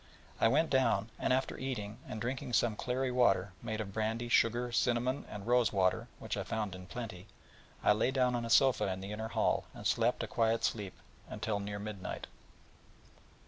[0.39, 4.71] I went down, and after eating, and drinking some clary water, made of brandy, sugar,
[4.71, 7.27] cinnamon, and rose water, which I found in plenty,
[7.83, 10.93] I lay down on a sofa in the inner hall, and slept a quiet sleep
[11.29, 12.25] until near midnight.